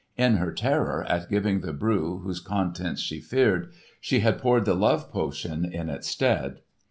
In 0.17 0.37
her 0.37 0.51
terror 0.51 1.03
at 1.07 1.29
giving 1.29 1.59
the 1.61 1.73
brew 1.73 2.21
whose 2.23 2.39
contents 2.39 3.01
she 3.03 3.21
feared, 3.21 3.71
she 3.99 4.21
had 4.21 4.39
poured 4.39 4.65
the 4.65 4.73
love 4.73 5.11
potion 5.11 5.63
in 5.63 5.89
its 5.91 6.07
stead. 6.07 6.61